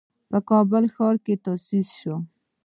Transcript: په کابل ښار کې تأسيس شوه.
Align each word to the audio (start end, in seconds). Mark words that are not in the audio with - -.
په 0.29 0.39
کابل 0.49 0.83
ښار 0.95 1.15
کې 1.25 1.33
تأسيس 1.45 1.87
شوه. 1.99 2.17